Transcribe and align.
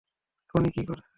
Tony 0.49 0.69
কী 0.71 0.81
করছে? 0.85 1.09